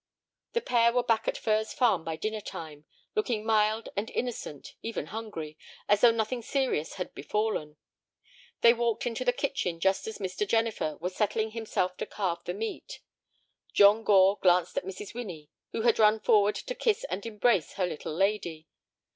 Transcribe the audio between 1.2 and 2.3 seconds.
at Furze Farm by